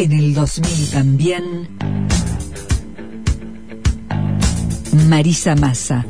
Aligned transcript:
En 0.00 0.12
el 0.12 0.32
2000 0.32 0.90
también. 0.92 1.68
Marisa 5.10 5.54
Massa. 5.56 6.06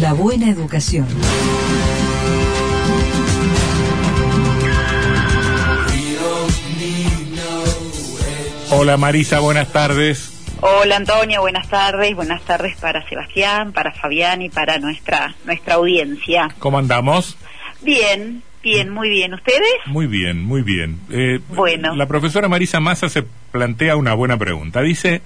La 0.00 0.12
buena 0.14 0.50
educación. 0.50 1.06
Hola 8.70 8.96
Marisa, 8.96 9.38
buenas 9.38 9.72
tardes. 9.72 10.31
Hola 10.64 10.94
Antonio, 10.94 11.40
buenas 11.40 11.66
tardes. 11.68 12.14
Buenas 12.14 12.40
tardes 12.42 12.76
para 12.76 13.04
Sebastián, 13.08 13.72
para 13.72 13.90
Fabián 13.90 14.42
y 14.42 14.48
para 14.48 14.78
nuestra 14.78 15.34
nuestra 15.44 15.74
audiencia. 15.74 16.54
¿Cómo 16.60 16.78
andamos? 16.78 17.36
Bien, 17.80 18.44
bien, 18.62 18.90
muy 18.90 19.08
bien. 19.08 19.34
¿Ustedes? 19.34 19.72
Muy 19.86 20.06
bien, 20.06 20.40
muy 20.44 20.62
bien. 20.62 21.00
Eh, 21.10 21.40
Bueno. 21.48 21.96
La 21.96 22.06
profesora 22.06 22.48
Marisa 22.48 22.78
Massa 22.78 23.08
se 23.08 23.24
plantea 23.50 23.96
una 23.96 24.14
buena 24.14 24.36
pregunta. 24.36 24.82
Dice, 24.82 25.20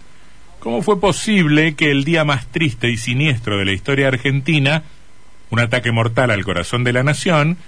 ¿cómo 0.58 0.80
fue 0.80 0.98
posible 0.98 1.74
que 1.74 1.90
el 1.90 2.04
día 2.04 2.24
más 2.24 2.46
triste 2.46 2.88
y 2.88 2.96
siniestro 2.96 3.58
de 3.58 3.66
la 3.66 3.72
historia 3.72 4.08
argentina, 4.08 4.84
un 5.50 5.60
ataque 5.60 5.92
mortal 5.92 6.30
al 6.30 6.46
corazón 6.46 6.82
de 6.82 6.94
la 6.94 7.02
nación, 7.02 7.58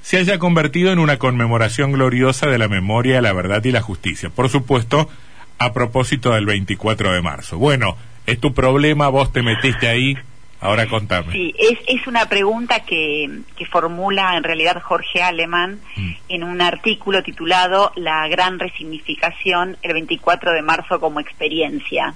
se 0.00 0.18
haya 0.18 0.38
convertido 0.38 0.92
en 0.92 1.00
una 1.00 1.16
conmemoración 1.16 1.90
gloriosa 1.90 2.46
de 2.46 2.58
la 2.58 2.68
memoria, 2.68 3.20
la 3.20 3.32
verdad 3.32 3.64
y 3.64 3.72
la 3.72 3.82
justicia? 3.82 4.30
Por 4.30 4.48
supuesto, 4.48 5.10
a 5.58 5.72
propósito 5.72 6.32
del 6.32 6.46
24 6.46 7.12
de 7.12 7.22
marzo. 7.22 7.58
Bueno, 7.58 7.96
es 8.26 8.40
tu 8.40 8.52
problema, 8.52 9.08
vos 9.08 9.32
te 9.32 9.42
metiste 9.42 9.88
ahí, 9.88 10.16
ahora 10.60 10.86
contame. 10.86 11.32
Sí, 11.32 11.54
es, 11.58 11.78
es 11.86 12.06
una 12.06 12.28
pregunta 12.28 12.80
que, 12.80 13.40
que 13.56 13.66
formula 13.66 14.36
en 14.36 14.42
realidad 14.42 14.82
Jorge 14.82 15.22
Aleman 15.22 15.80
Mm. 15.96 16.12
en 16.28 16.44
un 16.44 16.60
artículo 16.60 17.22
titulado 17.22 17.92
La 17.96 18.26
gran 18.28 18.58
resignificación 18.58 19.76
el 19.82 19.92
24 19.94 20.52
de 20.52 20.62
marzo 20.62 21.00
como 21.00 21.20
experiencia. 21.20 22.14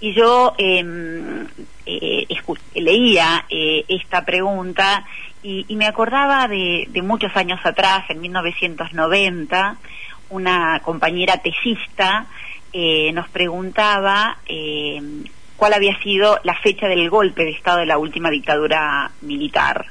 Y 0.00 0.12
yo 0.14 0.54
em, 0.58 1.46
eh, 1.86 2.26
leía 2.74 3.46
eh, 3.48 3.84
esta 3.88 4.24
pregunta 4.26 5.04
y, 5.42 5.64
y 5.68 5.76
me 5.76 5.86
acordaba 5.86 6.48
de, 6.48 6.86
de 6.90 7.02
muchos 7.02 7.34
años 7.34 7.58
atrás, 7.64 8.04
en 8.10 8.20
1990, 8.20 9.76
una 10.30 10.80
compañera 10.84 11.38
tesista 11.38 12.26
eh, 12.72 13.12
nos 13.12 13.28
preguntaba 13.28 14.38
eh, 14.46 15.00
cuál 15.56 15.72
había 15.72 15.98
sido 16.00 16.38
la 16.44 16.54
fecha 16.56 16.88
del 16.88 17.08
golpe 17.08 17.44
de 17.44 17.50
Estado 17.50 17.78
de 17.78 17.86
la 17.86 17.98
última 17.98 18.30
dictadura 18.30 19.10
militar. 19.22 19.86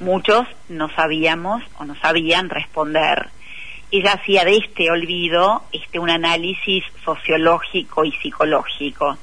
Muchos 0.00 0.46
no 0.68 0.88
sabíamos 0.94 1.62
o 1.78 1.84
no 1.84 1.94
sabían 1.96 2.48
responder. 2.48 3.28
Ella 3.92 4.14
hacía 4.14 4.44
de 4.44 4.56
este 4.56 4.90
olvido 4.90 5.62
este 5.72 5.98
un 5.98 6.10
análisis 6.10 6.84
sociológico 7.04 8.04
y 8.04 8.12
psicológico. 8.12 9.16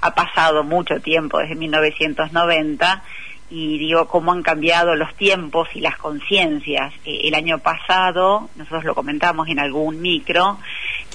Ha 0.00 0.14
pasado 0.14 0.64
mucho 0.64 1.00
tiempo 1.00 1.38
desde 1.38 1.56
1990 1.56 3.02
y 3.50 3.78
digo 3.78 4.06
cómo 4.08 4.32
han 4.32 4.42
cambiado 4.42 4.94
los 4.94 5.14
tiempos 5.14 5.68
y 5.74 5.80
las 5.80 5.96
conciencias. 5.96 6.92
Eh, 7.04 7.20
el 7.24 7.34
año 7.34 7.58
pasado, 7.58 8.50
nosotros 8.56 8.84
lo 8.84 8.94
comentamos 8.94 9.48
en 9.48 9.58
algún 9.58 10.00
micro, 10.00 10.58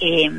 eh, 0.02 0.30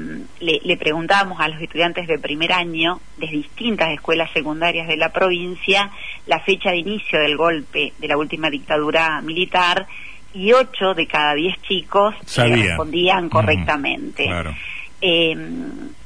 le, 0.40 0.60
le 0.62 0.76
preguntamos 0.76 1.40
a 1.40 1.48
los 1.48 1.60
estudiantes 1.62 2.06
de 2.06 2.18
primer 2.18 2.52
año 2.52 3.00
de 3.16 3.28
distintas 3.28 3.90
escuelas 3.90 4.30
secundarias 4.32 4.88
de 4.88 4.96
la 4.96 5.10
provincia 5.10 5.90
la 6.26 6.40
fecha 6.40 6.70
de 6.70 6.78
inicio 6.78 7.20
del 7.20 7.36
golpe 7.36 7.92
de 7.98 8.08
la 8.08 8.16
última 8.16 8.50
dictadura 8.50 9.20
militar 9.22 9.86
y 10.32 10.52
ocho 10.52 10.94
de 10.94 11.06
cada 11.06 11.34
diez 11.34 11.56
chicos 11.62 12.14
eh, 12.36 12.56
respondían 12.56 13.28
correctamente. 13.28 14.24
claro. 14.24 14.54
Eh, 15.00 15.36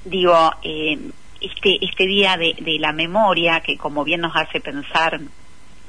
digo, 0.04 0.52
eh, 0.62 0.98
este, 1.40 1.84
este 1.84 2.04
día 2.04 2.36
de, 2.36 2.56
de 2.60 2.78
la 2.80 2.92
memoria, 2.92 3.60
que 3.60 3.76
como 3.76 4.02
bien 4.02 4.20
nos 4.20 4.34
hace 4.34 4.60
pensar, 4.60 5.20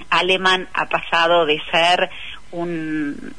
Alemán 0.10 0.68
ha 0.74 0.88
pasado 0.88 1.46
de 1.46 1.62
ser 1.72 2.10
un, 2.52 3.34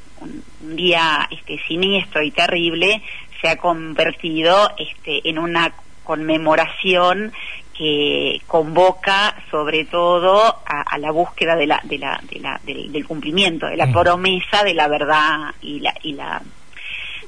día 0.61 1.27
este, 1.31 1.59
siniestro 1.67 2.23
y 2.23 2.31
terrible, 2.31 3.03
se 3.41 3.49
ha 3.49 3.57
convertido 3.57 4.73
este, 4.79 5.29
en 5.29 5.39
una 5.39 5.73
conmemoración 6.05 7.33
que 7.77 8.43
convoca 8.47 9.35
sobre 9.51 9.87
todo 9.87 10.45
a, 10.67 10.83
a 10.83 10.99
la 10.99 11.11
búsqueda 11.11 11.57
de 11.57 11.67
la, 11.67 11.81
de 11.85 11.97
la, 11.99 12.21
de 12.31 12.39
la- 12.41 12.61
del, 12.65 12.93
del 12.93 13.07
cumplimiento, 13.07 13.67
de 13.67 13.77
la 13.79 13.87
Mm. 13.87 13.93
promesa 13.93 14.63
de 14.65 14.75
la 14.75 14.87
verdad 14.89 15.55
y 15.63 15.81
la, 15.81 15.95
y 16.03 16.13
la 16.13 16.43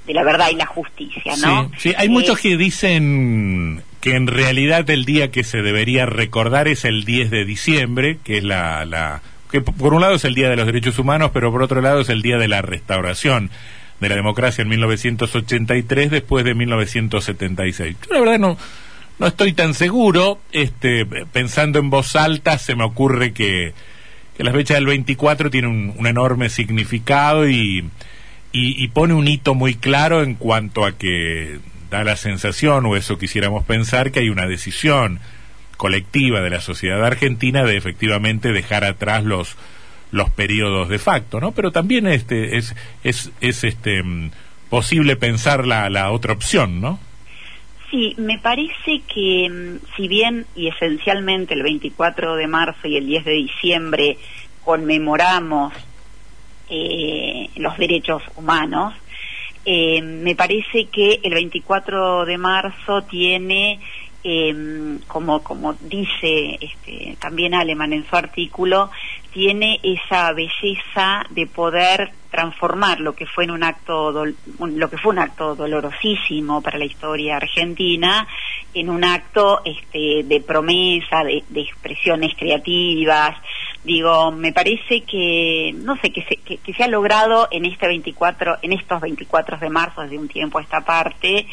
de 0.06 0.12
la 0.14 0.25
verdad 0.25 0.49
y 0.50 0.56
la 0.56 0.66
justicia, 0.66 1.34
¿no? 1.37 1.70
Sí, 1.76 1.91
sí, 1.91 1.94
hay 1.97 2.09
Eh, 2.09 2.10
muchos 2.10 2.38
que 2.41 2.56
dicen 2.56 3.82
que 4.02 4.16
en 4.16 4.26
realidad 4.26 4.90
el 4.90 5.04
día 5.04 5.30
que 5.30 5.44
se 5.44 5.62
debería 5.62 6.06
recordar 6.06 6.66
es 6.66 6.84
el 6.84 7.04
10 7.04 7.30
de 7.30 7.44
diciembre, 7.44 8.18
que 8.24 8.38
es 8.38 8.44
la, 8.44 8.84
la 8.84 9.22
que 9.48 9.60
por 9.60 9.94
un 9.94 10.00
lado 10.00 10.16
es 10.16 10.24
el 10.24 10.34
Día 10.34 10.50
de 10.50 10.56
los 10.56 10.66
Derechos 10.66 10.98
Humanos, 10.98 11.30
pero 11.32 11.52
por 11.52 11.62
otro 11.62 11.80
lado 11.80 12.00
es 12.00 12.08
el 12.08 12.20
Día 12.20 12.36
de 12.36 12.48
la 12.48 12.62
Restauración 12.62 13.50
de 14.00 14.08
la 14.08 14.16
Democracia 14.16 14.62
en 14.62 14.68
1983 14.70 16.10
después 16.10 16.44
de 16.44 16.52
1976. 16.52 17.96
Yo 18.08 18.14
la 18.14 18.20
verdad 18.20 18.38
no 18.40 18.58
no 19.20 19.26
estoy 19.28 19.52
tan 19.52 19.72
seguro, 19.72 20.40
este 20.50 21.06
pensando 21.06 21.78
en 21.78 21.88
voz 21.88 22.16
alta 22.16 22.58
se 22.58 22.74
me 22.74 22.82
ocurre 22.82 23.32
que 23.32 23.72
que 24.36 24.42
la 24.42 24.50
fecha 24.50 24.74
del 24.74 24.86
24 24.86 25.48
tiene 25.48 25.69
un, 25.69 25.94
un 25.96 26.06
enorme 26.08 26.48
significado 26.48 27.48
y, 27.48 27.88
y 28.50 28.88
pone 28.88 29.14
un 29.14 29.28
hito 29.28 29.54
muy 29.54 29.76
claro 29.76 30.24
en 30.24 30.34
cuanto 30.34 30.84
a 30.84 30.92
que 30.92 31.60
da 31.92 32.03
la 32.04 32.16
sensación, 32.16 32.86
o 32.86 32.97
eso 32.97 33.19
quisiéramos 33.19 33.64
pensar, 33.64 34.10
que 34.10 34.20
hay 34.20 34.30
una 34.30 34.47
decisión 34.47 35.20
colectiva 35.76 36.41
de 36.41 36.50
la 36.50 36.60
sociedad 36.60 37.04
argentina 37.04 37.64
de 37.64 37.76
efectivamente 37.76 38.53
dejar 38.53 38.84
atrás 38.84 39.25
los 39.25 39.56
los 40.10 40.28
periodos 40.31 40.88
de 40.91 40.98
facto, 40.98 41.41
¿no? 41.41 41.52
Pero 41.52 41.70
también 41.70 42.06
este 42.06 42.56
es 42.56 42.75
es 43.04 43.31
es 43.41 43.62
este 43.64 44.02
mm, 44.02 44.31
posible 44.70 45.16
pensar 45.16 45.66
la, 45.66 45.91
la 45.91 46.10
otra 46.10 46.32
opción, 46.32 46.81
¿no? 46.81 46.98
Sí, 47.91 48.14
me 48.16 48.38
parece 48.38 49.02
que 49.12 49.48
mm, 49.50 49.86
si 49.97 50.08
bien 50.08 50.47
y 50.56 50.69
esencialmente 50.69 51.52
el 51.54 51.62
24 51.62 52.36
de 52.36 52.47
marzo 52.47 52.88
y 52.88 52.97
el 52.97 53.06
10 53.06 53.25
de 53.25 53.32
diciembre 53.32 54.19
conmemoramos 54.64 55.72
eh, 56.70 57.50
los 57.56 57.76
derechos 57.76 58.22
humanos, 58.36 58.94
eh, 59.64 60.02
me 60.02 60.34
parece 60.34 60.86
que 60.86 61.20
el 61.22 61.34
24 61.34 62.24
de 62.24 62.38
marzo 62.38 63.02
tiene, 63.02 63.80
eh, 64.24 64.98
como, 65.06 65.42
como 65.42 65.75
dice 65.75 66.58
este, 66.60 67.16
también 67.20 67.54
Aleman 67.54 67.92
en 67.92 68.08
su 68.08 68.16
artículo, 68.16 68.90
tiene 69.32 69.81
esa 69.82 70.32
belleza 70.32 71.25
de 71.31 71.46
poder 71.46 72.10
transformar 72.31 73.00
lo 73.00 73.14
que 73.14 73.26
fue 73.26 73.44
en 73.44 73.50
un 73.50 73.62
acto 73.62 74.25
lo 74.25 74.90
que 74.90 74.98
fue 74.98 75.12
un 75.12 75.19
acto 75.19 75.54
dolorosísimo 75.54 76.62
para 76.62 76.78
la 76.78 76.87
historia 76.87 77.37
argentina 77.37 78.26
en 78.72 78.88
un 78.88 79.04
acto 79.04 79.60
este, 79.64 80.22
de 80.25 80.40
promesa 80.40 81.25
de 81.25 81.60
expresiones 81.60 82.34
creativas 82.37 83.37
digo 83.84 84.31
me 84.31 84.52
parece 84.52 85.02
que 85.02 85.73
no 85.75 85.96
sé 85.96 86.11
que 86.11 86.23
se, 86.23 86.37
que, 86.37 86.73
se 86.73 86.84
ha 86.84 86.88
logrado 86.88 87.49
en 87.50 87.64
este 87.64 87.87
24 87.87 88.58
en 88.62 88.73
estos 88.73 89.00
24 89.00 89.58
de 89.58 89.70
marzo 89.70 90.02
desde 90.02 90.19
un 90.19 90.29
tiempo 90.29 90.58
a 90.58 90.62
esta 90.62 90.82
parte 90.82 91.46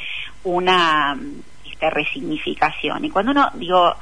una 0.44 1.18
esta 1.70 1.90
resignificación 1.90 3.06
y 3.06 3.10
cuando 3.10 3.32
uno 3.32 3.50
digo 3.56 3.96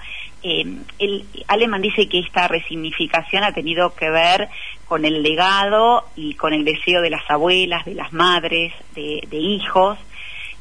eh, 0.43 0.65
el 0.99 1.25
Aleman 1.47 1.81
dice 1.81 2.07
que 2.07 2.19
esta 2.19 2.47
resignificación 2.47 3.43
ha 3.43 3.53
tenido 3.53 3.95
que 3.95 4.09
ver 4.09 4.49
con 4.87 5.05
el 5.05 5.23
legado 5.23 6.05
y 6.15 6.35
con 6.35 6.53
el 6.53 6.63
deseo 6.63 7.01
de 7.01 7.09
las 7.09 7.29
abuelas, 7.29 7.83
de 7.85 7.95
las 7.95 8.13
madres, 8.13 8.71
de 8.93 9.37
hijos 9.37 9.97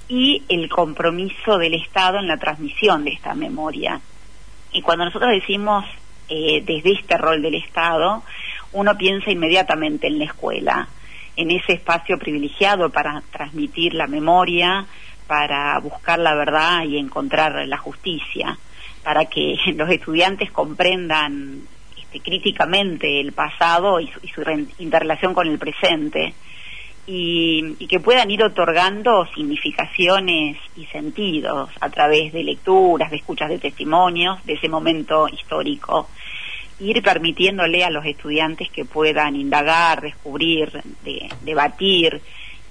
y 0.08 0.42
el 0.48 0.68
compromiso 0.68 1.58
del 1.58 1.74
Estado 1.74 2.18
en 2.18 2.28
la 2.28 2.36
transmisión 2.36 3.04
de 3.04 3.10
esta 3.10 3.34
memoria. 3.34 4.00
Y 4.72 4.82
cuando 4.82 5.04
nosotros 5.04 5.30
decimos 5.30 5.84
eh, 6.28 6.62
desde 6.64 6.92
este 6.92 7.16
rol 7.16 7.42
del 7.42 7.54
Estado, 7.54 8.22
uno 8.72 8.96
piensa 8.96 9.30
inmediatamente 9.30 10.06
en 10.06 10.18
la 10.18 10.24
escuela, 10.24 10.88
en 11.36 11.50
ese 11.50 11.74
espacio 11.74 12.18
privilegiado 12.18 12.90
para 12.90 13.22
transmitir 13.30 13.94
la 13.94 14.06
memoria, 14.06 14.86
para 15.26 15.78
buscar 15.80 16.18
la 16.18 16.34
verdad 16.34 16.84
y 16.84 16.98
encontrar 16.98 17.66
la 17.66 17.78
justicia, 17.78 18.58
para 19.02 19.26
que 19.26 19.56
los 19.74 19.90
estudiantes 19.90 20.50
comprendan 20.50 21.62
este, 21.98 22.20
críticamente 22.20 23.20
el 23.20 23.32
pasado 23.32 24.00
y 24.00 24.08
su, 24.08 24.20
y 24.22 24.28
su 24.28 24.42
interrelación 24.78 25.34
con 25.34 25.46
el 25.46 25.58
presente 25.58 26.34
y, 27.06 27.76
y, 27.78 27.86
que 27.86 28.00
puedan 28.00 28.30
ir 28.30 28.42
otorgando 28.42 29.26
significaciones 29.34 30.58
y 30.76 30.86
sentidos 30.86 31.70
a 31.80 31.88
través 31.88 32.32
de 32.32 32.42
lecturas, 32.42 33.10
de 33.10 33.18
escuchas 33.18 33.48
de 33.48 33.58
testimonios 33.58 34.44
de 34.44 34.54
ese 34.54 34.68
momento 34.68 35.28
histórico. 35.28 36.08
Ir 36.80 37.02
permitiéndole 37.02 37.84
a 37.84 37.90
los 37.90 38.04
estudiantes 38.04 38.68
que 38.70 38.84
puedan 38.84 39.36
indagar, 39.36 40.00
descubrir, 40.00 40.70
de, 41.04 41.28
debatir 41.42 42.20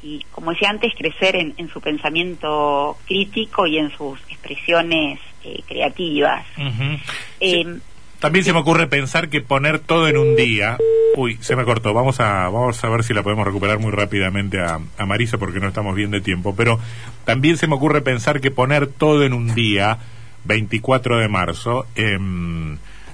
y, 0.03 0.23
como 0.31 0.51
decía 0.51 0.69
antes, 0.69 0.93
crecer 0.95 1.35
en, 1.37 1.53
en, 1.57 1.69
su 1.69 1.81
pensamiento 1.81 2.97
crítico 3.07 3.65
y 3.65 3.77
en 3.79 3.89
sus 3.89 4.19
expresiones 4.29 5.19
eh, 5.43 5.61
creativas. 5.67 6.45
Uh 6.57 6.61
-huh. 6.61 6.99
eh, 7.39 7.63
sí. 7.63 7.81
También 8.25 8.43
se 8.43 8.53
me 8.53 8.59
ocurre 8.59 8.87
pensar 8.87 9.29
que 9.29 9.39
poner 9.39 9.77
todo 9.77 10.07
en 10.07 10.17
un 10.17 10.35
día. 10.35 10.79
Uy, 11.15 11.37
se 11.41 11.55
me 11.55 11.63
cortó. 11.63 11.93
Vamos 11.93 12.19
a, 12.19 12.49
vamos 12.49 12.83
a 12.83 12.89
ver 12.89 13.03
si 13.03 13.13
la 13.13 13.21
podemos 13.21 13.45
recuperar 13.45 13.77
muy 13.77 13.91
rápidamente 13.91 14.59
a, 14.59 14.79
a 14.97 15.05
Marisa 15.05 15.37
porque 15.37 15.59
no 15.59 15.67
estamos 15.67 15.93
bien 15.93 16.09
de 16.09 16.21
tiempo. 16.21 16.55
Pero 16.55 16.79
también 17.23 17.55
se 17.55 17.67
me 17.67 17.75
ocurre 17.75 18.01
pensar 18.01 18.41
que 18.41 18.49
poner 18.49 18.87
todo 18.87 19.23
en 19.25 19.33
un 19.33 19.53
día, 19.53 19.99
24 20.45 21.19
de 21.19 21.27
marzo, 21.27 21.85
eh, 21.95 22.17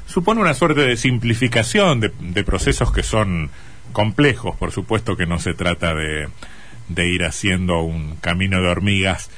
supone 0.06 0.40
una 0.40 0.54
suerte 0.54 0.80
de 0.80 0.96
simplificación 0.96 2.00
de, 2.00 2.13
de, 2.18 2.44
procesos 2.46 2.94
que 2.94 3.04
son 3.04 3.50
complejos. 3.92 4.56
Por 4.56 4.72
supuesto 4.72 5.18
que 5.18 5.25
no 5.25 5.40
se 5.40 5.54
trata 5.54 5.94
de, 5.94 6.30
de 6.88 7.10
ir 7.10 7.25
haciendo 7.25 7.81
un 7.81 8.16
camino 8.22 8.62
de 8.62 8.69
hormigas 8.69 9.30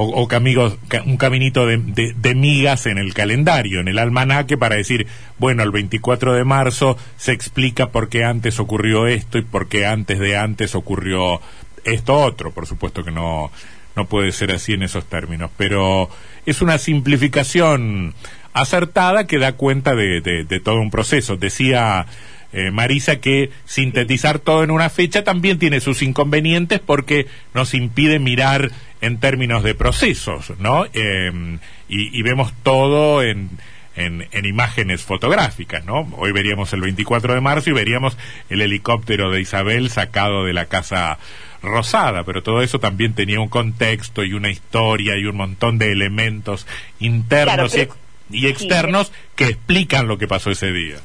o, 0.00 0.22
o 0.22 0.28
camigos, 0.28 0.78
ca, 0.88 1.02
un 1.04 1.18
caminito 1.18 1.66
de, 1.66 1.76
de, 1.76 2.14
de, 2.16 2.34
migas 2.34 2.86
en 2.86 2.96
el 2.96 3.12
calendario, 3.12 3.80
en 3.80 3.88
el 3.88 3.98
almanaque, 3.98 4.56
para 4.56 4.76
decir, 4.76 5.06
bueno, 5.38 5.62
el 5.62 5.70
24 5.70 6.32
de 6.32 6.42
marzo 6.42 6.96
se 7.18 7.32
explica 7.32 7.90
por 7.90 8.08
qué 8.08 8.24
antes 8.24 8.60
ocurrió 8.60 9.06
esto 9.06 9.36
y 9.36 9.42
por 9.42 9.68
qué 9.68 9.84
antes 9.84 10.18
de 10.18 10.38
antes 10.38 10.74
ocurrió 10.74 11.42
esto 11.84 12.14
otro. 12.14 12.50
Por 12.50 12.66
supuesto 12.66 13.04
que 13.04 13.10
no, 13.10 13.52
no 13.94 14.06
puede 14.06 14.32
ser 14.32 14.52
así 14.52 14.72
en 14.72 14.84
esos 14.84 15.04
términos, 15.04 15.50
pero 15.58 16.08
es 16.46 16.62
una 16.62 16.78
simplificación 16.78 18.14
acertada 18.54 19.26
que 19.26 19.38
da 19.38 19.52
cuenta 19.52 19.94
de, 19.94 20.22
de 20.22 20.60
todo 20.60 20.80
un 20.80 20.90
proceso. 20.90 21.36
Decía 21.36 22.06
eh, 22.52 22.72
Marisa 22.72 23.20
que 23.20 23.50
sintetizar 23.64 24.40
todo 24.40 24.64
en 24.64 24.72
una 24.72 24.90
fecha 24.90 25.22
también 25.22 25.60
tiene 25.60 25.80
sus 25.80 26.02
inconvenientes 26.02 26.80
porque 26.80 27.26
nos 27.54 27.74
impide 27.74 28.18
mirar 28.18 28.72
en 29.00 29.18
términos 29.18 29.62
de 29.62 29.74
procesos, 29.74 30.52
¿no? 30.58 30.86
Eh, 30.92 31.58
y, 31.88 32.18
y, 32.18 32.22
vemos 32.22 32.52
todo 32.62 33.22
en, 33.22 33.50
en, 33.96 34.28
en, 34.30 34.44
imágenes 34.44 35.02
fotográficas, 35.02 35.84
¿no? 35.84 36.08
Hoy 36.16 36.32
veríamos 36.32 36.72
el 36.72 36.82
24 36.82 37.34
de 37.34 37.40
marzo 37.40 37.70
y 37.70 37.72
veríamos 37.72 38.16
el 38.48 38.60
helicóptero 38.62 39.30
de 39.30 39.40
Isabel 39.40 39.90
sacado 39.90 40.44
de 40.44 40.52
la 40.52 40.66
casa 40.66 41.18
rosada, 41.62 42.24
pero 42.24 42.42
todo 42.42 42.62
eso 42.62 42.78
también 42.78 43.14
tenía 43.14 43.40
un 43.40 43.48
contexto 43.48 44.24
y 44.24 44.32
una 44.32 44.50
historia 44.50 45.16
y 45.16 45.24
un 45.24 45.36
montón 45.36 45.78
de 45.78 45.92
elementos 45.92 46.66
internos 46.98 47.72
claro, 47.72 47.90
pero, 47.90 47.96
y, 48.30 48.46
y, 48.46 48.48
externos 48.48 49.08
sí, 49.08 49.12
que 49.36 49.44
explican 49.46 50.08
lo 50.08 50.18
que 50.18 50.28
pasó 50.28 50.50
ese 50.50 50.72
día. 50.72 50.96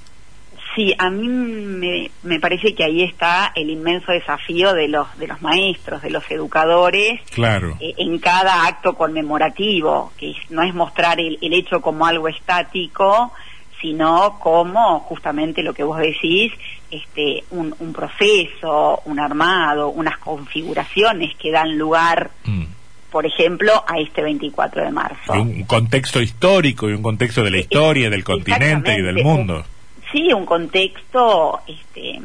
Sí, 0.75 0.94
a 0.98 1.10
mí 1.10 1.30
me, 1.30 2.12
me, 2.24 2.39
parece 2.42 2.75
que 2.75 2.83
ahí 2.83 3.01
está 3.01 3.54
el 3.56 3.69
inmenso 3.69 4.12
desafío 4.12 4.74
de 4.74 4.89
los 4.89 5.07
de 5.18 5.27
los 5.27 5.42
maestros, 5.42 6.01
de 6.01 6.10
los 6.10 6.30
educadores, 6.30 7.22
claro. 7.33 7.77
eh, 7.80 7.94
en 7.98 8.19
cada 8.19 8.68
acto 8.68 8.94
conmemorativo, 8.94 10.12
que 10.18 10.36
no 10.50 10.63
es 10.63 10.74
mostrar 10.74 11.22
el, 11.22 11.38
el, 11.42 11.54
hecho 11.54 11.80
como 11.80 12.06
algo 12.06 12.27
estático, 12.27 13.31
sino 13.80 14.38
como 14.39 15.00
justamente 15.00 15.63
lo 15.63 15.74
que 15.74 15.83
vos 15.83 15.98
decís, 15.98 16.51
este, 16.92 17.45
un, 17.51 17.74
un 17.80 17.94
proceso, 17.94 19.01
un 19.06 19.19
armado, 19.21 19.89
unas 19.89 20.18
configuraciones 20.18 21.36
que 21.38 21.51
dan 21.51 21.78
lugar. 21.78 22.31
Mm 22.44 22.66
por 23.12 23.25
ejemplo, 23.25 23.71
a 23.88 23.98
este 23.98 24.21
24 24.21 24.83
de 24.83 24.92
marzo. 24.92 25.31
Un 25.31 25.63
contexto 25.63 26.21
histórico 26.21 26.89
y 26.89 26.94
un 26.94 27.01
contexto 27.01 27.45
de 27.45 27.51
la 27.51 27.60
historia, 27.60 28.10
del 28.10 28.25
continente 28.25 28.94
y 28.94 29.01
del 29.01 29.24
mundo 29.24 29.63
sí 30.16 30.32
un 30.32 30.46
contexto 30.46 31.60
este, 31.68 32.22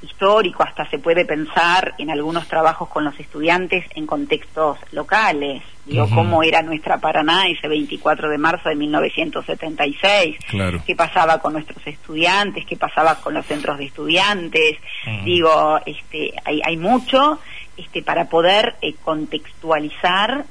histórico, 0.00 0.62
hasta 0.62 0.88
se 0.88 0.98
puede 0.98 1.26
pensar 1.26 1.94
en 1.98 2.10
algunos 2.10 2.48
trabajos 2.48 2.88
con 2.88 3.04
los 3.04 3.18
estudiantes 3.20 3.84
en 3.94 4.06
contextos 4.06 4.78
locales. 4.92 5.62
Digo, 5.84 6.04
uh 6.04 6.08
-huh. 6.08 6.14
cómo 6.14 6.42
era 6.42 6.62
nuestra 6.62 6.98
Paraná 6.98 7.46
ese 7.46 7.68
24 7.68 8.30
de 8.30 8.38
marzo 8.38 8.70
de 8.70 8.74
1976, 8.76 10.36
claro. 10.48 10.80
qué 10.86 10.96
pasaba 10.96 11.38
con 11.40 11.52
nuestros 11.52 11.86
estudiantes, 11.86 12.64
qué 12.64 12.76
pasaba 12.76 13.16
con 13.16 13.34
los 13.34 13.44
centros 13.44 13.76
de 13.76 13.84
estudiantes. 13.84 14.78
Uh 15.06 15.10
-huh. 15.10 15.24
Digo, 15.24 15.80
este, 15.84 16.32
hay, 16.44 16.62
hay 16.64 16.76
mucho 16.78 17.38
este, 17.76 18.02
para 18.02 18.30
poder 18.30 18.76
eh, 18.80 18.94
contextualizar 19.04 20.46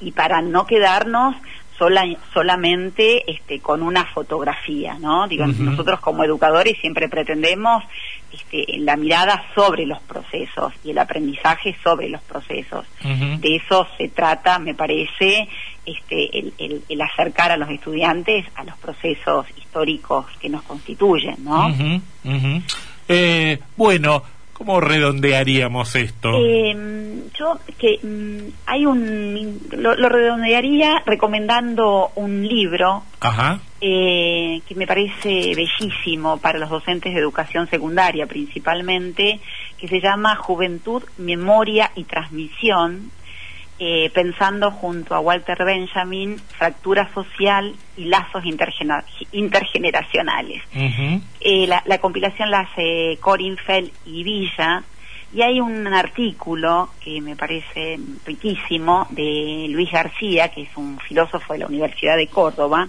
y 0.00 0.10
para 0.10 0.42
no 0.42 0.66
quedarnos 0.66 1.36
sola, 1.78 2.04
solamente 2.34 3.30
este, 3.30 3.60
con 3.60 3.82
una 3.82 4.04
fotografía, 4.06 4.98
¿no? 4.98 5.28
Digo, 5.28 5.44
uh 5.44 5.48
-huh. 5.48 5.58
nosotros 5.58 6.00
como 6.00 6.24
educadores 6.24 6.76
siempre 6.80 7.08
pretendemos 7.08 7.84
este, 8.32 8.78
la 8.78 8.96
mirada 8.96 9.44
sobre 9.54 9.86
los 9.86 10.00
procesos 10.02 10.72
y 10.84 10.90
el 10.90 10.98
aprendizaje 10.98 11.76
sobre 11.82 12.08
los 12.08 12.20
procesos. 12.22 12.84
Uh 13.04 13.08
-huh. 13.08 13.40
De 13.40 13.56
eso 13.56 13.86
se 13.96 14.08
trata, 14.08 14.58
me 14.58 14.74
parece, 14.74 15.48
este, 15.86 16.38
el, 16.38 16.52
el, 16.58 16.82
el, 16.88 17.00
acercar 17.00 17.52
a 17.52 17.56
los 17.56 17.70
estudiantes 17.70 18.44
a 18.56 18.64
los 18.64 18.76
procesos 18.78 19.46
históricos 19.56 20.26
que 20.40 20.48
nos 20.48 20.62
constituyen, 20.62 21.36
¿no? 21.44 21.68
Uh 21.68 22.00
-huh. 22.24 22.62
eh, 23.08 23.58
bueno, 23.76 24.22
¿Cómo 24.58 24.80
redondearíamos 24.80 25.94
esto? 25.94 26.30
Eh, 26.36 26.76
yo 27.38 27.60
que 27.78 28.00
mm, 28.02 28.54
hay 28.66 28.86
un 28.86 29.60
lo, 29.70 29.94
lo, 29.94 30.08
redondearía 30.08 31.00
recomendando 31.06 32.10
un 32.16 32.46
libro 32.46 33.04
Ajá. 33.20 33.60
Eh, 33.80 34.60
que 34.66 34.74
me 34.74 34.88
parece 34.88 35.54
bellísimo 35.54 36.38
para 36.38 36.58
los 36.58 36.70
docentes 36.70 37.14
de 37.14 37.20
educación 37.20 37.68
secundaria 37.68 38.26
principalmente, 38.26 39.38
que 39.78 39.86
se 39.86 40.00
llama 40.00 40.34
Juventud, 40.34 41.04
Memoria 41.18 41.92
y 41.94 42.02
Transmisión 42.02 43.12
eh, 43.80 44.10
pensando 44.12 44.70
junto 44.70 45.14
a 45.14 45.20
Walter 45.20 45.64
Benjamin 45.64 46.36
fractura 46.38 47.08
social 47.14 47.74
y 47.96 48.04
lazos 48.06 48.44
intergener 48.44 49.04
intergeneracionales. 49.32 50.62
Uh 50.74 50.78
-huh. 50.78 51.20
eh, 51.40 51.66
la, 51.66 51.82
la, 51.86 51.98
compilación 51.98 52.50
la 52.50 52.60
hace 52.60 53.18
Corinfeld 53.20 53.90
y 54.04 54.24
Villa 54.24 54.82
y 55.32 55.42
hay 55.42 55.60
un 55.60 55.86
artículo 55.86 56.88
que 57.04 57.20
me 57.20 57.36
parece 57.36 58.00
riquísimo 58.24 59.06
de 59.10 59.66
Luis 59.68 59.90
García, 59.92 60.48
que 60.48 60.62
es 60.62 60.76
un 60.76 60.98
filósofo 61.00 61.52
de 61.52 61.60
la 61.60 61.66
Universidad 61.66 62.16
de 62.16 62.28
Córdoba, 62.28 62.88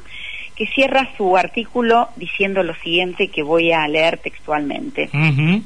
que 0.56 0.66
cierra 0.68 1.10
su 1.18 1.38
artículo 1.38 2.10
diciendo 2.16 2.64
lo 2.64 2.74
siguiente 2.76 3.28
que 3.28 3.44
voy 3.44 3.72
a 3.72 3.88
leer 3.88 4.18
textualmente. 4.18 5.10
Uh 5.14 5.18
-huh. 5.18 5.64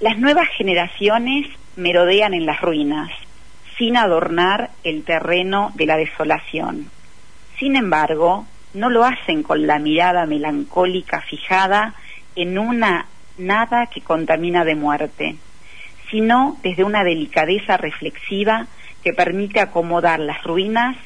Las 0.00 0.18
nuevas 0.18 0.48
generaciones 0.56 1.48
merodean 1.76 2.32
en 2.32 2.46
las 2.46 2.60
ruinas 2.60 3.10
sin 3.78 3.96
adornar 3.96 4.70
el 4.82 5.04
terreno 5.04 5.72
de 5.74 5.86
la 5.86 5.96
desolación. 5.96 6.90
Sin 7.58 7.76
embargo, 7.76 8.44
no 8.74 8.90
lo 8.90 9.04
hacen 9.04 9.42
con 9.42 9.66
la 9.66 9.78
mirada 9.78 10.26
melancólica 10.26 11.22
fijada 11.22 11.94
en 12.36 12.58
una 12.58 13.06
nada 13.38 13.86
que 13.86 14.00
contamina 14.00 14.64
de 14.64 14.74
muerte, 14.74 15.36
sino 16.10 16.58
desde 16.62 16.84
una 16.84 17.04
delicadeza 17.04 17.76
reflexiva 17.76 18.66
que 19.02 19.12
permite 19.12 19.60
acomodar 19.60 20.18
las 20.18 20.42
ruinas 20.42 20.96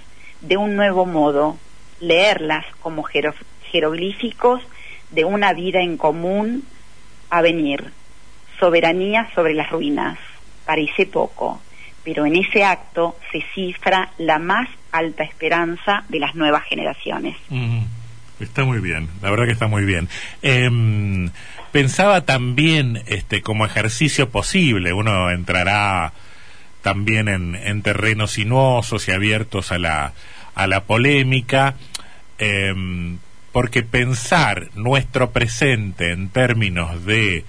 de 0.41 0.57
un 0.57 0.75
nuevo 0.75 1.07
modo, 1.07 1.59
leerlas 2.00 2.64
como 2.81 3.05
jeroglíficos 3.05 4.62
de 5.11 5.25
una 5.25 5.52
vida 5.52 5.81
en 5.81 5.97
común 5.97 6.64
a 7.31 7.43
venir. 7.43 7.93
Soberanía 8.59 9.29
sobre 9.35 9.55
las 9.55 9.71
ruinas. 9.71 10.19
Parece 10.64 11.07
poco, 11.07 11.61
pero 12.05 12.27
en 12.27 12.37
ese 12.37 12.65
acto 12.65 13.17
se 13.31 13.43
cifra 13.55 14.11
la 14.19 14.39
más 14.39 14.69
alta 14.91 15.25
esperanza 15.25 16.05
de 16.09 16.19
las 16.19 16.35
nuevas 16.35 16.65
generaciones. 16.65 17.37
Mm, 17.49 17.83
está 18.41 18.65
muy 18.65 18.81
bien, 18.81 19.09
la 19.23 19.31
verdad 19.31 19.47
que 19.47 19.53
está 19.53 19.69
muy 19.69 19.85
bien. 19.85 20.09
Eh, 20.43 20.71
pensaba 21.71 22.23
también 22.23 23.03
este 23.07 23.43
como 23.43 23.65
ejercicio 23.65 24.31
posible, 24.31 24.93
uno 24.93 25.31
entrará 25.31 26.13
también 26.83 27.29
en, 27.29 27.55
en 27.55 27.83
terrenos 27.83 28.33
sinuosos 28.33 29.07
y 29.09 29.13
abiertos 29.13 29.73
a 29.73 29.79
la, 29.79 30.13
a 30.55 30.67
la 30.67 30.85
polémica. 30.85 31.77
Eh, 32.39 32.75
porque 33.53 33.83
pensar 33.83 34.69
nuestro 34.75 35.31
presente 35.31 36.11
en 36.11 36.31
términos 36.31 37.05
de 37.05 37.45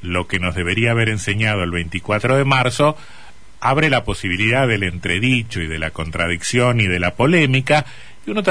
lo 0.00 0.28
que 0.28 0.38
nos 0.38 0.54
debería 0.54 0.92
haber 0.92 1.08
enseñado 1.08 1.64
el 1.64 1.72
24 1.72 2.36
de 2.36 2.44
marzo 2.44 2.96
abre 3.60 3.90
la 3.90 4.04
posibilidad 4.04 4.68
del 4.68 4.84
entredicho 4.84 5.60
y 5.60 5.66
de 5.66 5.78
la 5.78 5.90
contradicción 5.90 6.80
y 6.80 6.86
de 6.86 7.00
la 7.00 7.14
polémica 7.14 7.86
y 8.28 8.30
uno 8.30 8.42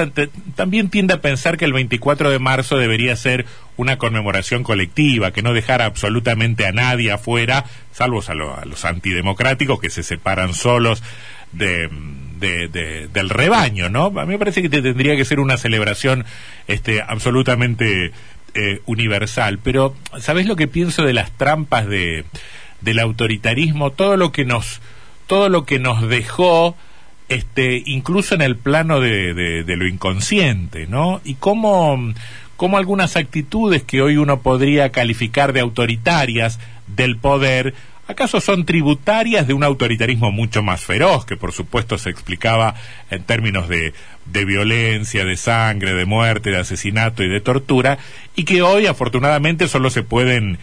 también 0.55 0.89
tiende 0.89 1.13
a 1.13 1.21
pensar 1.21 1.55
que 1.57 1.65
el 1.65 1.73
24 1.73 2.31
de 2.31 2.39
marzo 2.39 2.77
debería 2.77 3.15
ser 3.15 3.45
una 3.75 3.99
conmemoración 3.99 4.63
colectiva, 4.63 5.31
que 5.31 5.43
no 5.43 5.53
dejara 5.53 5.85
absolutamente 5.85 6.65
a 6.65 6.71
nadie 6.71 7.11
afuera, 7.11 7.63
salvo 7.91 8.23
a, 8.27 8.65
los 8.65 8.85
antidemocráticos 8.85 9.79
que 9.79 9.91
se 9.91 10.01
separan 10.01 10.55
solos 10.55 11.03
de, 11.51 11.89
del 12.39 13.29
rebaño, 13.29 13.89
¿no? 13.89 14.05
A 14.05 14.25
mí 14.25 14.33
me 14.33 14.39
parece 14.39 14.63
que 14.63 14.69
tendría 14.69 15.15
que 15.15 15.25
ser 15.25 15.39
una 15.39 15.57
celebración 15.57 16.25
este, 16.67 17.03
absolutamente 17.03 18.11
eh, 18.55 18.81
universal. 18.87 19.59
Pero, 19.61 19.95
¿sabés 20.19 20.47
lo 20.47 20.55
que 20.55 20.67
pienso 20.67 21.03
de 21.03 21.13
las 21.13 21.31
trampas 21.37 21.87
de, 21.87 22.25
del 22.81 22.97
autoritarismo? 22.97 23.91
Todo 23.91 24.17
lo 24.17 24.31
que 24.31 24.43
nos, 24.43 24.81
todo 25.27 25.49
lo 25.49 25.65
que 25.65 25.79
nos 25.79 26.07
dejó 26.07 26.75
este, 27.29 27.83
incluso 27.85 28.35
en 28.35 28.41
el 28.41 28.55
plano 28.55 28.99
de, 29.01 29.33
de, 29.33 29.75
lo 29.75 29.85
inconsciente, 29.85 30.87
¿no? 30.87 31.19
Y 31.25 31.35
cómo, 31.35 32.13
cómo 32.55 32.77
algunas 32.77 33.17
actitudes 33.17 33.83
que 33.83 34.01
hoy 34.01 34.17
uno 34.17 34.41
podría 34.41 34.91
calificar 34.91 35.51
de 35.51 35.59
autoritarias 35.59 36.59
del 36.87 37.17
poder, 37.17 37.73
¿acaso 38.07 38.39
son 38.39 38.65
tributarias 38.65 39.45
de 39.45 39.53
un 39.53 39.65
autoritarismo 39.65 40.31
mucho 40.31 40.63
más 40.63 40.81
feroz, 40.85 41.25
que 41.25 41.35
por 41.35 41.51
supuesto 41.51 41.97
se 41.97 42.09
explicaba 42.09 42.75
en 43.09 43.23
términos 43.23 43.67
de, 43.67 43.93
de 44.25 44.45
violencia, 44.45 45.25
de 45.25 45.35
sangre, 45.35 45.93
de 45.93 46.05
muerte, 46.05 46.51
de 46.51 46.59
asesinato 46.59 47.23
y 47.23 47.27
de 47.27 47.41
tortura, 47.41 47.97
y 48.37 48.45
que 48.45 48.61
hoy 48.61 48.85
afortunadamente 48.85 49.67
solo 49.67 49.89
se 49.89 50.03
pueden 50.03 50.59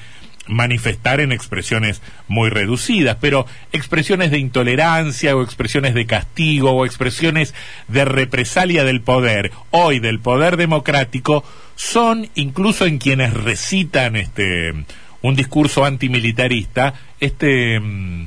manifestar 0.46 1.20
en 1.20 1.32
expresiones 1.32 2.02
muy 2.28 2.50
reducidas, 2.50 3.16
pero 3.20 3.46
expresiones 3.72 4.30
de 4.30 4.38
intolerancia 4.38 5.36
o 5.36 5.42
expresiones 5.42 5.94
de 5.94 6.06
castigo 6.06 6.72
o 6.72 6.84
expresiones 6.84 7.54
de 7.88 8.04
represalia 8.04 8.84
del 8.84 9.00
poder, 9.00 9.52
hoy 9.70 10.00
del 10.00 10.20
poder 10.20 10.56
democrático, 10.56 11.44
son 11.76 12.28
incluso 12.34 12.86
en 12.86 12.98
quienes 12.98 13.32
recitan 13.32 14.16
este 14.16 14.74
un 15.22 15.34
discurso 15.34 15.86
antimilitarista, 15.86 16.94
este 17.18 17.80
mm, 17.80 18.26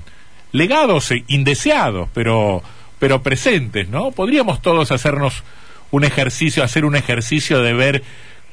legados 0.51 1.11
e 1.11 1.23
indeseados, 1.27 2.09
pero 2.13 2.63
pero 2.99 3.21
presentes, 3.21 3.89
¿no? 3.89 4.09
Podríamos 4.11 4.61
todos 4.61 4.91
hacernos 4.91 5.43
un 5.91 6.03
ejercicio, 6.03 6.63
hacer 6.63 6.83
un 6.83 6.95
ejercicio 6.95 7.61
de 7.61 7.73
ver 7.73 8.03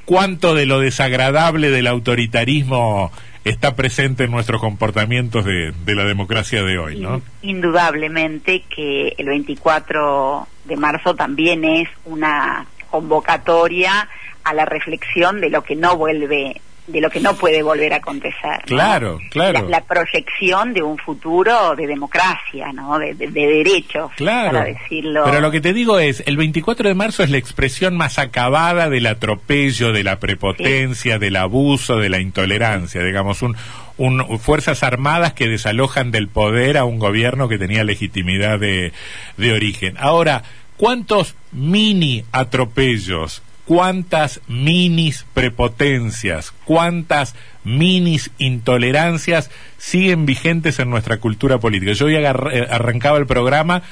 cuánto 0.05 0.55
de 0.55 0.67
lo 0.67 0.81
desagradable 0.81 1.71
del 1.71 1.87
autoritarismo 1.87 3.11
está 3.45 3.77
presente 3.77 4.25
en 4.25 4.31
nuestros 4.31 4.61
comportamientos 4.61 5.45
de, 5.45 5.73
la 5.87 6.05
democracia 6.05 6.63
de 6.63 6.79
hoy, 6.79 6.99
¿no? 6.99 7.21
Indudablemente 7.43 8.65
que 8.75 9.15
el 9.19 9.27
24 9.27 10.49
de 10.65 10.77
marzo 10.77 11.15
también 11.15 11.65
es 11.65 11.89
una 12.07 12.67
convocatoria 12.91 14.09
a 14.45 14.55
la 14.55 14.65
reflexión 14.65 15.41
de 15.41 15.51
lo 15.51 15.63
que 15.63 15.77
no 15.77 15.97
vuelve 15.97 16.61
de 16.87 17.01
lo 17.01 17.09
que 17.09 17.21
no 17.21 17.35
puede 17.35 17.63
volver 17.63 17.95
a 17.95 17.97
acontecer. 17.97 18.63
Claro, 18.67 19.19
claro. 19.31 19.69
La, 19.69 19.81
proyección 19.83 20.75
de 20.75 20.83
un 20.83 20.99
futuro 20.99 21.75
de 21.77 21.87
democracia, 21.87 22.73
¿no? 22.73 22.99
De, 22.99 23.15
derechos, 23.15 24.11
claro. 24.17 24.53
para 24.53 24.65
decirlo. 24.65 25.25
Pero 25.25 25.41
lo 25.41 25.51
que 25.51 25.61
te 25.61 25.73
digo 25.73 25.99
es, 25.99 26.23
el 26.27 26.37
24 26.37 26.89
de 26.89 26.95
marzo 26.95 27.23
es 27.23 27.31
la 27.31 27.39
expresión 27.39 27.97
más 27.97 28.19
acabada 28.19 28.91
del 28.91 29.07
atropello, 29.07 29.93
de 29.93 30.05
la 30.05 30.19
prepotencia, 30.19 31.19
del 31.19 31.37
abuso, 31.37 31.99
de 31.99 32.11
la 32.11 32.21
intolerancia, 32.21 33.03
digamos, 33.03 33.41
un, 33.41 33.57
un, 33.97 34.39
fuerzas 34.39 34.83
armadas 34.83 35.33
que 35.33 35.49
desalojan 35.49 36.11
del 36.11 36.29
poder 36.29 36.77
a 36.77 36.85
un 36.85 36.99
gobierno 36.99 37.49
que 37.49 37.59
tenía 37.59 37.85
legitimidad 37.85 38.59
de, 38.59 38.93
de 39.39 39.53
origen. 39.53 39.95
Ahora, 39.99 40.43
¿cuántos 40.77 41.35
mini 41.53 42.25
atropellos 42.33 43.43
cuántas 43.65 44.41
minis 44.49 45.25
prepotencias, 45.35 46.53
cuántas 46.65 47.35
minis 47.65 48.31
intolerancias 48.39 49.51
siguen 49.79 50.27
vigentes 50.27 50.79
en 50.79 50.91
nuestra 50.91 51.19
cultura 51.19 51.59
política. 51.59 51.93
Yo 51.93 52.07
hoy 52.07 52.17
eh, 52.17 52.27
arrancaba 52.27 53.19
el 53.19 53.27
programa 53.27 53.83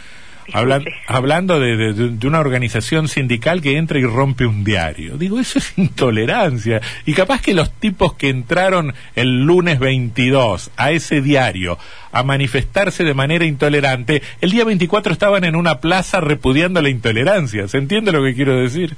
hablando 1.06 1.60
de, 1.60 2.26
una 2.26 2.40
organización 2.40 3.08
sindical 3.08 3.60
que 3.60 3.76
entra 3.76 3.98
y 3.98 4.04
rompe 4.04 4.46
un 4.46 4.64
diario. 4.64 5.16
Digo, 5.16 5.38
eso 5.40 5.58
es 5.58 5.72
intolerancia. 5.76 6.80
Y 7.06 7.14
capaz 7.14 7.40
que 7.40 7.54
los 7.54 7.72
tipos 7.72 8.14
que 8.14 8.28
entraron 8.28 8.94
el 9.14 9.44
lunes 9.44 9.78
22 9.78 10.70
a 10.76 10.90
ese 10.90 11.20
diario 11.20 11.78
a 12.10 12.22
manifestarse 12.22 13.04
de 13.04 13.14
manera 13.14 13.44
intolerante, 13.44 14.22
el 14.40 14.50
día 14.50 14.64
24 14.64 15.12
estaban 15.12 15.44
en 15.44 15.56
una 15.56 15.80
plaza 15.80 16.20
repudiando 16.20 16.82
la 16.82 16.90
intolerancia. 16.90 17.68
¿Se 17.68 17.78
entiende 17.78 18.12
lo 18.12 18.22
que 18.22 18.34
quiero 18.34 18.56
decir? 18.56 18.96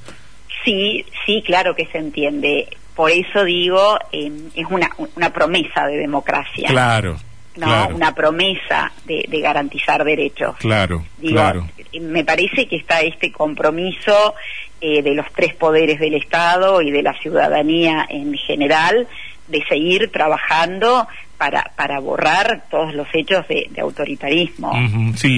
Sí, 0.65 1.05
sí, 1.25 1.43
claro 1.45 1.75
que 1.75 1.85
se 1.85 1.99
entiende. 1.99 2.67
Por 2.95 3.11
eso 3.11 3.43
digo, 3.43 3.97
eh, 4.11 4.31
es 4.55 4.65
una, 4.69 4.89
una 5.15 5.31
promesa 5.31 5.85
de 5.85 5.97
democracia. 5.97 6.67
Claro. 6.67 7.17
¿no? 7.55 7.87
Una 7.87 8.13
promesa 8.13 8.91
de, 9.05 9.25
garantizar 9.39 10.03
derechos. 10.03 10.55
Claro, 10.57 11.05
claro. 11.21 11.67
Me 12.01 12.25
parece 12.25 12.67
que 12.67 12.75
está 12.75 13.01
este 13.01 13.31
compromiso 13.31 14.35
eh, 14.81 15.01
de 15.01 15.13
los 15.13 15.25
tres 15.33 15.53
poderes 15.53 15.99
del 15.99 16.15
Estado 16.15 16.81
y 16.81 16.91
de 16.91 17.01
la 17.01 17.13
ciudadanía 17.19 18.05
en 18.09 18.33
general 18.33 19.07
de 19.47 19.63
seguir 19.69 20.11
trabajando 20.11 21.07
para, 21.37 21.71
para 21.75 21.99
borrar 21.99 22.63
todos 22.69 22.93
los 22.93 23.07
hechos 23.13 23.47
de, 23.47 23.69
autoritarismo. 23.81 24.71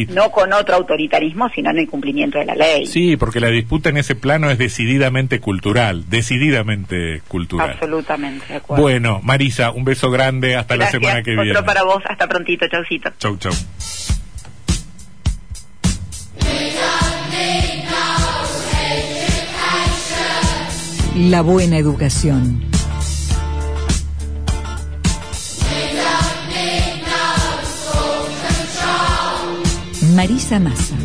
No 0.09 0.31
con 0.31 0.53
otro 0.53 0.75
autoritarismo, 0.75 1.49
sino 1.49 1.71
en 1.71 1.79
el 1.79 1.87
cumplimiento 1.87 2.37
de 2.39 2.45
la 2.45 2.55
ley. 2.55 2.85
Sí, 2.85 3.17
porque 3.17 3.39
la 3.39 3.49
disputa 3.49 3.89
en 3.89 3.97
ese 3.97 4.15
plano 4.15 4.49
es 4.49 4.57
decididamente 4.57 5.39
cultural, 5.39 6.09
decididamente 6.09 7.21
cultural. 7.27 7.71
Absolutamente, 7.71 8.45
de 8.47 8.55
acuerdo. 8.55 8.81
Bueno, 8.81 9.19
Marisa, 9.23 9.71
un 9.71 9.83
beso 9.83 10.11
grande, 10.11 10.55
hasta 10.55 10.77
la 10.77 10.87
semana 10.87 11.23
que 11.23 11.31
viene. 11.31 11.51
Otro 11.51 11.65
para 11.65 11.83
vos, 11.83 12.03
hasta 12.07 12.27
prontito, 12.27 12.67
chaucito. 12.67 13.11
Chau, 13.17 13.37
chau. 13.37 13.53
La 21.15 21.41
buena 21.41 21.77
educación. 21.77 22.76
Marisa 30.17 30.59
Massa. 30.59 30.95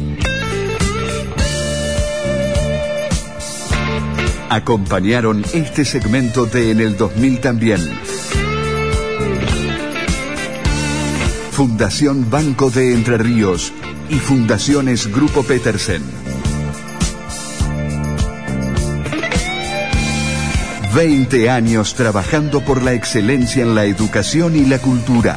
Acompañaron 4.48 5.44
este 5.52 5.84
segmento 5.84 6.46
de 6.46 6.70
En 6.70 6.80
el 6.80 6.96
2000 6.96 7.40
también. 7.42 7.80
Fundación 11.50 12.30
Banco 12.30 12.70
de 12.70 12.94
Entre 12.94 13.18
Ríos 13.18 13.74
y 14.08 14.14
Fundaciones 14.14 15.12
Grupo 15.12 15.42
Petersen. 15.42 16.02
20 20.94 21.50
años 21.50 21.94
trabajando 21.94 22.62
por 22.62 22.82
la 22.82 22.94
excelencia 22.94 23.62
en 23.62 23.74
la 23.74 23.84
educación 23.84 24.56
y 24.56 24.64
la 24.64 24.78
cultura. 24.78 25.36